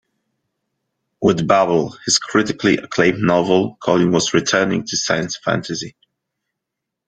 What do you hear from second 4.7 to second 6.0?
to science fantasy.